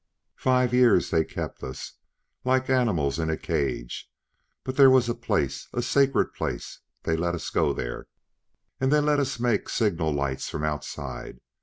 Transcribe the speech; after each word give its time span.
"Five 0.39 0.73
years 0.73 1.11
they 1.11 1.23
kept 1.23 1.61
us... 1.63 1.99
like 2.43 2.71
animals 2.71 3.19
in 3.19 3.29
a 3.29 3.37
cage... 3.37 4.09
but 4.63 4.75
there 4.75 4.89
was 4.89 5.07
a 5.07 5.13
place... 5.13 5.67
a 5.73 5.83
sacred 5.83 6.33
place... 6.33 6.79
they 7.03 7.15
let 7.15 7.35
us 7.35 7.51
go 7.51 7.71
there.... 7.71 8.07
And 8.79 8.91
they 8.91 8.99
let 8.99 9.19
us 9.19 9.39
make 9.39 9.69
signal 9.69 10.11
lights 10.11 10.49
from 10.49 10.63
outside 10.63 11.39